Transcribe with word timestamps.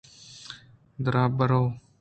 درابرو 1.05 1.63